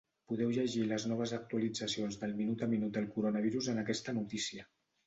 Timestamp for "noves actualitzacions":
1.11-2.19